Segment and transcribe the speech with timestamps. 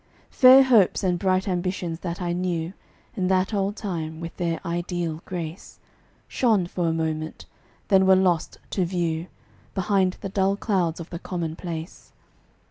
[0.31, 2.73] Fair hopes and bright ambitions that I knew
[3.15, 5.77] In that old time, with their ideal grace,
[6.27, 7.45] Shone for a moment,
[7.89, 9.27] then were lost to view
[9.75, 12.13] Behind the dull clouds of the commonplace.